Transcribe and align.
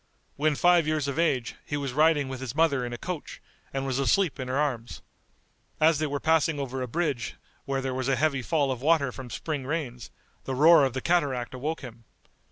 When 0.35 0.55
five 0.55 0.87
years 0.87 1.07
of 1.07 1.19
age, 1.19 1.57
he 1.63 1.77
was 1.77 1.93
riding 1.93 2.27
with 2.27 2.39
his 2.41 2.55
mother 2.55 2.83
in 2.83 2.91
a 2.91 2.97
coach, 2.97 3.39
and 3.71 3.85
was 3.85 3.99
asleep 3.99 4.39
in 4.39 4.47
her 4.47 4.57
arms. 4.57 5.03
As 5.79 5.99
they 5.99 6.07
were 6.07 6.19
passing 6.19 6.59
over 6.59 6.81
a 6.81 6.87
bridge 6.87 7.35
where 7.65 7.81
there 7.81 7.93
was 7.93 8.07
a 8.09 8.15
heavy 8.15 8.41
fall 8.41 8.71
of 8.71 8.81
water 8.81 9.11
from 9.11 9.29
spring 9.29 9.63
rains, 9.67 10.09
the 10.45 10.55
roar 10.55 10.85
of 10.85 10.93
the 10.93 11.01
cataract 11.01 11.53
awoke 11.53 11.81
him. 11.81 12.05